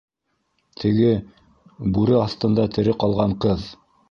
[0.83, 1.11] -Теге...
[1.99, 3.69] бүре аҫтында тере ҡалған ҡыҙ!